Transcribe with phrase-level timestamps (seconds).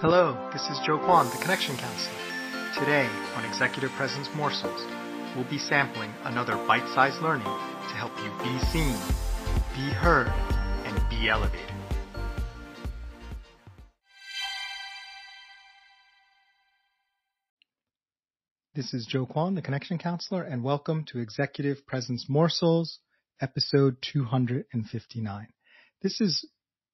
[0.00, 2.14] Hello, this is Joe Kwan, the Connection Counselor.
[2.78, 4.86] Today on Executive Presence Morsels,
[5.34, 8.94] we'll be sampling another bite-sized learning to help you be seen,
[9.74, 10.28] be heard,
[10.86, 11.74] and be elevated.
[18.76, 23.00] This is Joe Kwan, the Connection Counselor, and welcome to Executive Presence Morsels,
[23.40, 25.48] episode 259.
[26.02, 26.46] This is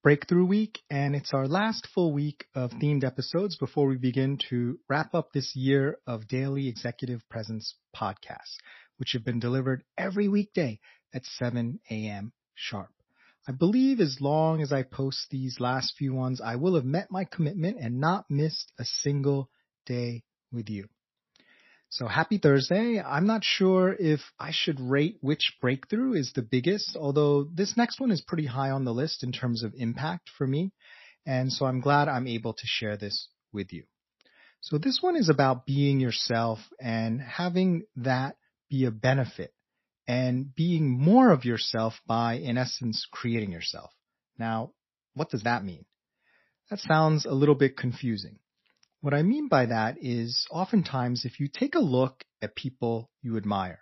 [0.05, 4.79] Breakthrough Week, and it's our last full week of themed episodes before we begin to
[4.87, 8.59] wrap up this year of daily executive presence podcasts,
[8.99, 10.79] which have been delivered every weekday
[11.15, 12.35] at 7 a.m.
[12.55, 12.91] sharp.
[13.49, 17.11] I believe as long as I post these last few ones, I will have met
[17.11, 19.49] my commitment and not missed a single
[19.87, 20.87] day with you.
[21.95, 23.01] So happy Thursday.
[23.01, 28.01] I'm not sure if I should rate which breakthrough is the biggest, although this next
[28.01, 30.73] one is pretty high on the list in terms of impact for me.
[31.25, 33.85] And so I'm glad I'm able to share this with you.
[34.61, 39.55] So this one is about being yourself and having that be a benefit
[40.09, 43.93] and being more of yourself by, in essence, creating yourself.
[44.37, 44.73] Now,
[45.15, 45.85] what does that mean?
[46.71, 48.41] That sounds a little bit confusing.
[49.05, 53.37] What I mean by that is oftentimes if you take a look at people you
[53.37, 53.81] admire,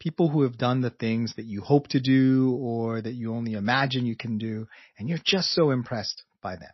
[0.00, 3.52] people who have done the things that you hope to do or that you only
[3.52, 4.66] imagine you can do,
[4.98, 6.72] and you're just so impressed by them.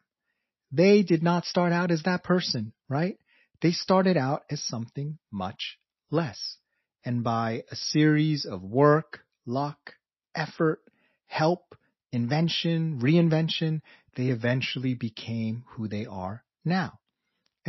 [0.72, 3.18] They did not start out as that person, right?
[3.60, 5.76] They started out as something much
[6.10, 6.56] less.
[7.04, 9.92] And by a series of work, luck,
[10.34, 10.80] effort,
[11.26, 11.74] help,
[12.12, 13.82] invention, reinvention,
[14.16, 16.99] they eventually became who they are now.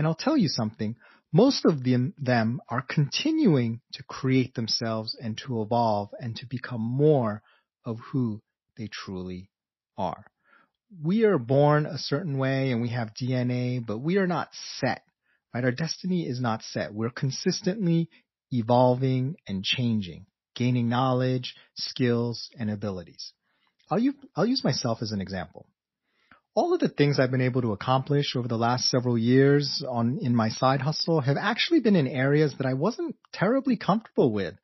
[0.02, 0.96] And I'll tell you something,
[1.32, 7.44] most of them, are continuing to create themselves and to evolve and to become more
[7.86, 8.42] of who
[8.78, 9.52] they truly
[10.00, 10.26] are.
[11.04, 14.50] We are born a certain way and we have DNA, but we are not
[14.80, 15.04] set,
[15.54, 15.64] right?
[15.64, 16.96] Our destiny is not set.
[16.96, 18.10] We're consistently
[18.50, 23.34] evolving and changing, gaining knowledge, skills, and abilities.
[23.92, 25.68] I'll use, I'll use myself as an example
[26.54, 30.20] all of the things I've been able to accomplish over the last several years on
[30.22, 34.56] in my side hustle have actually been in areas that I wasn't terribly comfortable with.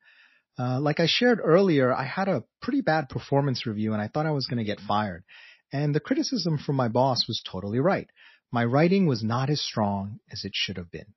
[0.58, 4.26] Uh, like I shared earlier, I had a pretty bad performance review and I thought
[4.26, 5.24] I was going to get fired.
[5.72, 8.08] And the criticism from my boss was totally right.
[8.50, 11.14] My writing was not as strong as it should have been.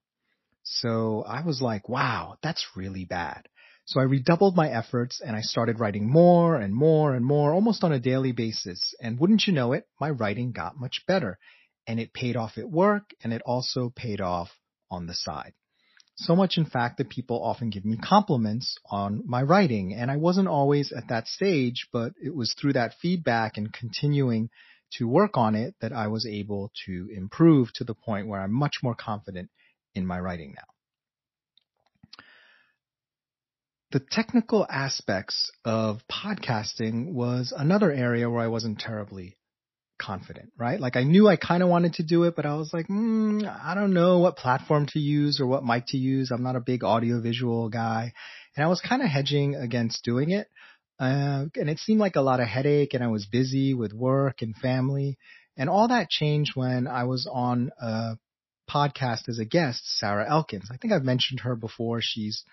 [0.64, 3.48] So I was like, wow, that's really bad.
[3.86, 7.84] So I redoubled my efforts and I started writing more and more and more almost
[7.84, 8.94] on a daily basis.
[9.02, 11.40] And wouldn't you know it, my writing got much better
[11.88, 14.50] and it paid off at work and it also paid off
[14.90, 15.53] on the side.
[16.16, 20.18] So much in fact that people often give me compliments on my writing and I
[20.18, 24.50] wasn't always at that stage, but it was through that feedback and continuing
[24.97, 28.53] to work on it that I was able to improve to the point where I'm
[28.53, 29.50] much more confident
[29.96, 30.72] in my writing now.
[33.91, 39.38] The technical aspects of podcasting was another area where I wasn't terribly
[40.00, 40.79] confident, right?
[40.79, 43.44] Like I knew I kind of wanted to do it, but I was like, mm,
[43.46, 46.31] I don't know what platform to use or what mic to use.
[46.31, 48.13] I'm not a big audio visual guy.
[48.56, 50.47] And I was kind of hedging against doing it.
[51.00, 54.41] Uh, and it seemed like a lot of headache and I was busy with work
[54.41, 55.18] and family.
[55.58, 58.18] And all that changed when I was on a
[58.69, 60.69] podcast as a guest, Sarah Elkins.
[60.72, 62.00] I think I've mentioned her before.
[62.02, 62.44] She's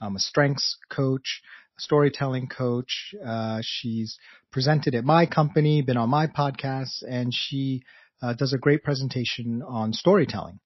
[0.00, 1.42] um, a strengths coach,
[1.78, 3.14] a storytelling coach.
[3.24, 4.18] Uh, she's
[4.52, 7.82] presented at my company, been on my podcast, and she
[8.22, 10.60] uh, does a great presentation on storytelling.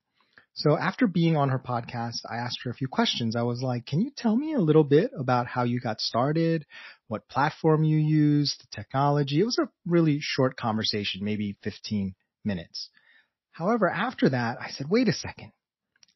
[0.54, 3.36] So after being on her podcast, I asked her a few questions.
[3.36, 6.66] I was like, can you tell me a little bit about how you got started,
[7.08, 9.40] what platform you used, the technology?
[9.40, 12.14] It was a really short conversation, maybe 15
[12.44, 12.90] minutes.
[13.52, 15.52] However, after that, I said, wait a second.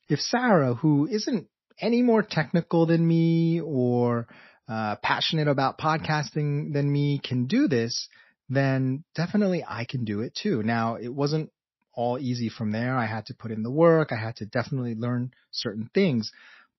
[0.09, 1.49] If Sarah, who isn't
[1.81, 4.27] any more technical than me or
[4.69, 8.09] uh, passionate about podcasting than me can do this,
[8.49, 10.63] then definitely I can do it too.
[10.63, 11.51] Now, it wasn't
[11.93, 12.97] all easy from there.
[12.97, 14.13] I had to put in the work.
[14.13, 16.31] I had to definitely learn certain things,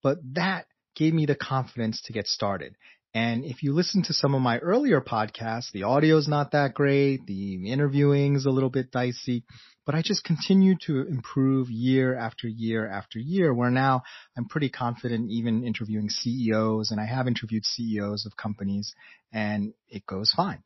[0.04, 2.75] but that gave me the confidence to get started.
[3.13, 6.74] And if you listen to some of my earlier podcasts, the audio is not that
[6.74, 7.25] great.
[7.25, 9.44] The interviewing is a little bit dicey,
[9.86, 14.04] but I just continue to improve year after year after year where now
[14.38, 18.94] I'm pretty confident even interviewing CEOs and I have interviewed CEOs of companies
[19.31, 20.62] and it goes fine.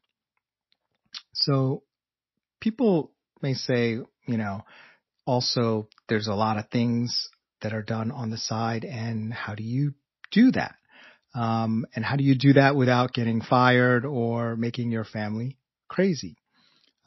[1.34, 1.84] So
[2.60, 3.12] people
[3.42, 4.62] may say, you know,
[5.26, 7.30] also there's a lot of things
[7.62, 9.94] that are done on the side and how do you
[10.32, 10.76] do that?
[11.34, 15.58] Um, and how do you do that without getting fired or making your family
[15.88, 16.38] crazy?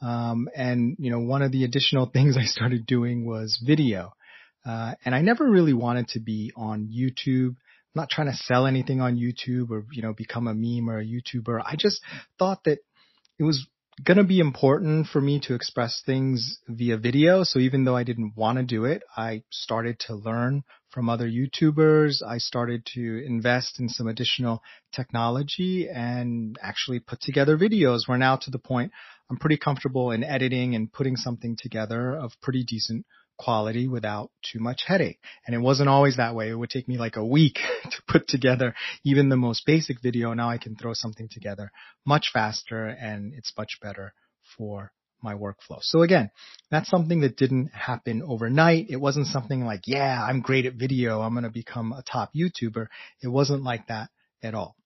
[0.01, 4.13] Um, and you know, one of the additional things I started doing was video.
[4.65, 7.49] Uh, and I never really wanted to be on YouTube.
[7.49, 10.99] I'm not trying to sell anything on YouTube or, you know, become a meme or
[10.99, 11.61] a YouTuber.
[11.63, 12.01] I just
[12.39, 12.79] thought that
[13.37, 13.67] it was
[14.03, 17.43] going to be important for me to express things via video.
[17.43, 20.63] So even though I didn't want to do it, I started to learn
[20.95, 22.23] from other YouTubers.
[22.25, 24.63] I started to invest in some additional
[24.93, 28.07] technology and actually put together videos.
[28.07, 28.93] We're now to the point
[29.29, 33.05] I'm pretty comfortable in editing and putting something together of pretty decent
[33.37, 35.19] quality without too much headache.
[35.45, 36.49] And it wasn't always that way.
[36.49, 40.33] It would take me like a week to put together even the most basic video.
[40.33, 41.71] Now I can throw something together
[42.05, 44.13] much faster and it's much better
[44.57, 44.93] for
[45.25, 45.79] my workflow.
[45.81, 46.29] So again,
[46.71, 48.85] that's something that didn't happen overnight.
[48.89, 51.19] It wasn't something like, yeah, I'm great at video.
[51.19, 52.87] I'm going to become a top YouTuber.
[53.21, 54.09] It wasn't like that
[54.41, 54.77] at all.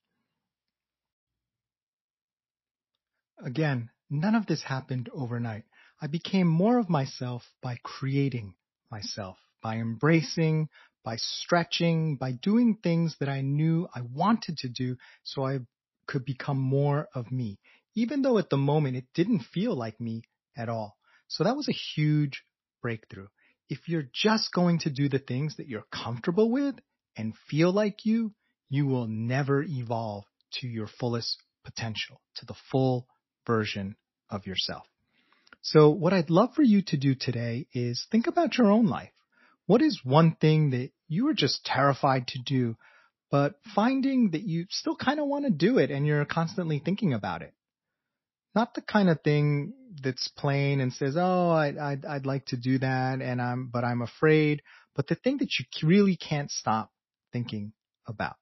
[3.45, 5.63] Again, none of this happened overnight.
[6.01, 8.55] I became more of myself by creating
[8.89, 10.69] myself, by embracing,
[11.03, 15.59] by stretching, by doing things that I knew I wanted to do so I
[16.07, 17.59] could become more of me,
[17.95, 20.23] even though at the moment it didn't feel like me
[20.55, 20.97] at all.
[21.27, 22.43] So that was a huge
[22.81, 23.27] breakthrough.
[23.69, 26.75] If you're just going to do the things that you're comfortable with
[27.15, 28.33] and feel like you,
[28.69, 33.07] you will never evolve to your fullest potential, to the full
[33.45, 33.95] version
[34.29, 34.87] of yourself.
[35.61, 39.11] So what I'd love for you to do today is think about your own life.
[39.65, 42.75] What is one thing that you are just terrified to do,
[43.29, 47.13] but finding that you still kind of want to do it and you're constantly thinking
[47.13, 47.53] about it?
[48.55, 52.57] Not the kind of thing that's plain and says, "Oh, I, I'd, I'd like to
[52.57, 54.61] do that," and I'm, but I'm afraid.
[54.95, 56.91] But the thing that you really can't stop
[57.31, 57.73] thinking
[58.07, 58.35] about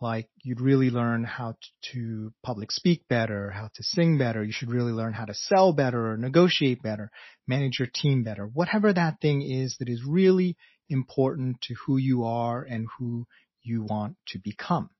[0.00, 1.54] like you'd really learn how
[1.92, 4.44] to public speak better, how to sing better.
[4.44, 7.10] You should really learn how to sell better or negotiate better,
[7.46, 8.46] manage your team better.
[8.46, 10.56] Whatever that thing is that is really
[10.88, 13.26] important to who you are and who
[13.62, 14.90] you want to become.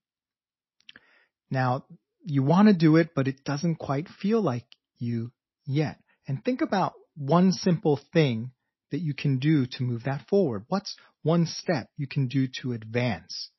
[1.50, 1.84] Now,
[2.26, 4.67] you want to do it, but it doesn't quite feel like
[4.99, 5.32] you
[5.64, 5.99] yet.
[6.28, 8.50] And think about one simple thing
[8.90, 10.64] that you can do to move that forward.
[10.69, 13.50] What's one step you can do to advance?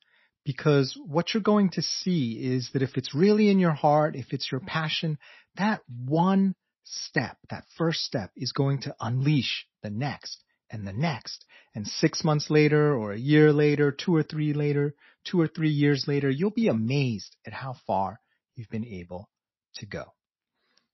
[0.48, 4.32] because what you're going to see is that if it's really in your heart, if
[4.32, 5.18] it's your passion,
[5.56, 6.54] that one
[6.84, 11.44] step, that first step is going to unleash the next and the next.
[11.74, 15.68] And six months later or a year later, two or three later, two or three
[15.68, 18.18] years later, you'll be amazed at how far
[18.58, 19.30] you've been able
[19.76, 20.04] to go.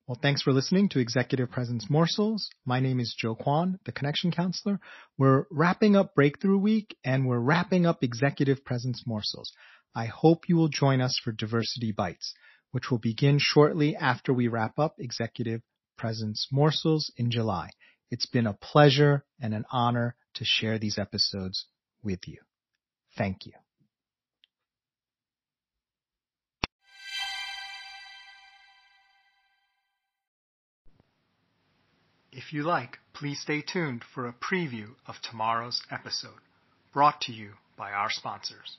[0.06, 2.50] Well, thanks for listening to Executive Presence Morsels.
[2.66, 4.78] My name is Joe Kwan, the Connection Counselor.
[5.16, 9.50] We're wrapping up Breakthrough Week and we're wrapping up Executive Presence Morsels.
[9.94, 12.34] I hope you will join us for Diversity Bites,
[12.72, 15.62] which will begin shortly after we wrap up Executive
[15.96, 17.70] Presence Morsels in July.
[18.11, 21.64] It's been a pleasure and an honor to share these episodes
[22.02, 22.40] with you.
[23.16, 23.52] Thank you.
[32.37, 36.41] If you like, please stay tuned for a preview of tomorrow's episode,
[36.93, 38.79] brought to you by our sponsors.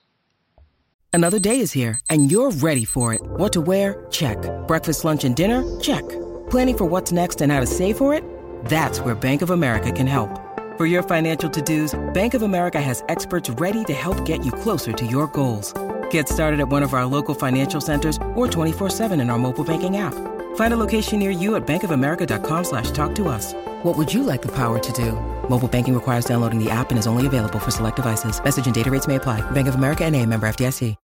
[1.13, 3.21] Another day is here, and you're ready for it.
[3.23, 4.07] What to wear?
[4.11, 4.37] Check.
[4.67, 5.63] Breakfast, lunch, and dinner?
[5.79, 6.03] Check.
[6.49, 8.25] Planning for what's next and how to save for it?
[8.65, 10.37] That's where Bank of America can help.
[10.77, 14.91] For your financial to-dos, Bank of America has experts ready to help get you closer
[14.91, 15.73] to your goals.
[16.09, 19.95] Get started at one of our local financial centers or 24-7 in our mobile banking
[19.95, 20.13] app.
[20.55, 23.53] Find a location near you at bankofamerica.com slash talk to us.
[23.83, 25.13] What would you like the power to do?
[25.49, 28.43] Mobile banking requires downloading the app and is only available for select devices.
[28.43, 29.39] Message and data rates may apply.
[29.51, 30.95] Bank of America and a member FDIC.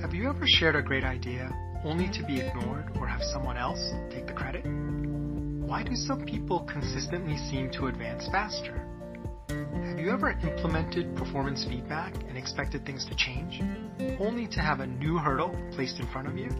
[0.00, 1.50] Have you ever shared a great idea
[1.84, 4.64] only to be ignored or have someone else take the credit?
[4.64, 8.74] Why do some people consistently seem to advance faster?
[9.48, 13.62] Have you ever implemented performance feedback and expected things to change,
[14.20, 16.50] only to have a new hurdle placed in front of you?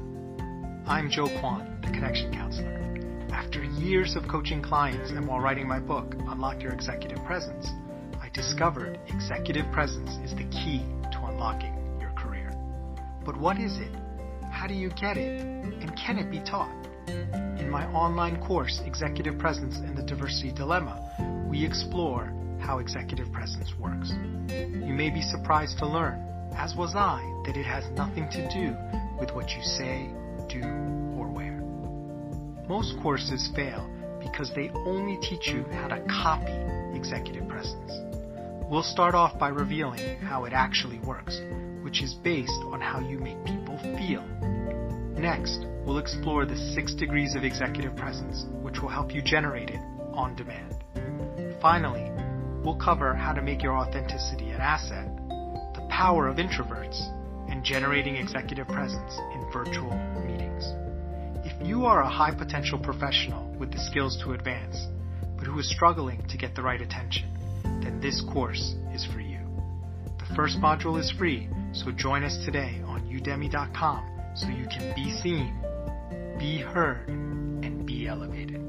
[0.86, 3.28] I'm Joe Kwan, the Connection Counselor.
[3.30, 7.68] After years of coaching clients and while writing my book, Unlock Your Executive Presence,
[8.22, 12.50] I discovered executive presence is the key to unlocking your career.
[13.22, 13.92] But what is it?
[14.50, 15.42] How do you get it?
[15.42, 16.74] And can it be taught?
[17.06, 23.72] In my online course, Executive Presence and the Diversity Dilemma, we explore how executive presence
[23.78, 24.12] works.
[24.48, 26.24] You may be surprised to learn,
[26.56, 28.76] as was I, that it has nothing to do
[29.18, 30.10] with what you say,
[30.48, 30.62] do,
[31.16, 31.60] or wear.
[32.68, 33.88] Most courses fail
[34.20, 36.52] because they only teach you how to copy
[36.96, 37.92] executive presence.
[38.70, 41.40] We'll start off by revealing how it actually works,
[41.82, 44.22] which is based on how you make people feel.
[45.18, 49.80] Next, we'll explore the six degrees of executive presence, which will help you generate it
[50.12, 50.74] on demand.
[51.62, 51.97] Finally,
[52.68, 55.08] we'll cover how to make your authenticity an asset,
[55.74, 57.00] the power of introverts,
[57.50, 59.96] and generating executive presence in virtual
[60.26, 60.66] meetings.
[61.46, 64.86] If you are a high potential professional with the skills to advance,
[65.38, 67.30] but who is struggling to get the right attention,
[67.82, 69.40] then this course is for you.
[70.18, 75.10] The first module is free, so join us today on udemy.com so you can be
[75.22, 75.56] seen,
[76.38, 78.60] be heard, and be elevated.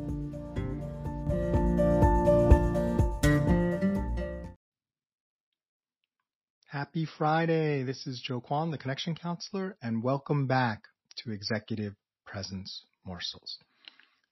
[6.72, 7.82] Happy Friday.
[7.82, 10.84] This is Joe Kwan, the Connection Counselor, and welcome back
[11.18, 11.96] to Executive
[12.28, 13.58] Presence Morsels.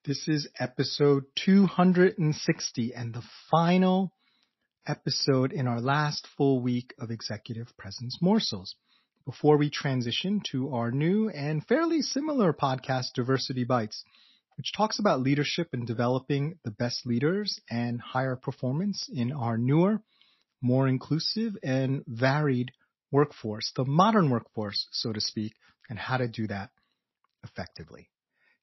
[0.05, 4.11] This is episode 260 and the final
[4.85, 8.75] episode in our last full week of Executive Presence Morsels.
[9.25, 14.03] Before we transition to our new and fairly similar podcast, Diversity Bites,
[14.57, 20.03] which talks about leadership and developing the best leaders and higher performance in our newer,
[20.61, 22.71] more inclusive and varied
[23.11, 25.53] workforce, the modern workforce, so to speak,
[25.89, 26.69] and how to do that
[27.43, 28.09] effectively.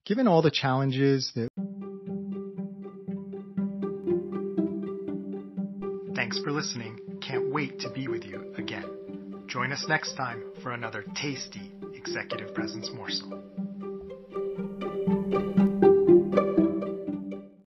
[0.05, 1.49] Given all the challenges that
[6.15, 7.01] Thanks for listening.
[7.21, 9.45] Can't wait to be with you again.
[9.47, 13.54] Join us next time for another tasty executive presence morsel.